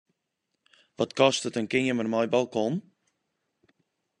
Wat 0.97 1.13
kostet 1.19 1.57
in 1.59 1.69
keamer 1.73 2.07
mei 2.11 2.27
balkon? 2.33 2.73